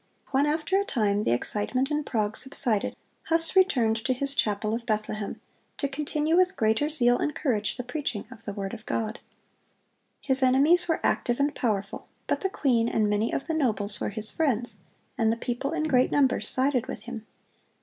[0.31, 4.73] (130) When after a time the excitement in Prague subsided, Huss returned to his chapel
[4.73, 5.39] of Bethlehem,
[5.77, 9.19] to continue with greater zeal and courage the preaching of the word of God.
[10.19, 14.09] His enemies were active and powerful, but the queen and many of the nobles were
[14.09, 14.77] his friends,
[15.19, 17.27] and the people in great numbers sided with him.